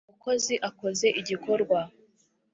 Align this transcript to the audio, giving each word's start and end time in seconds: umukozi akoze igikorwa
umukozi 0.09 0.53
akoze 0.69 1.07
igikorwa 1.21 1.79